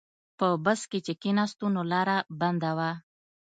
[0.37, 2.91] په بس کې چې کیناستو نو لاره بنده وه.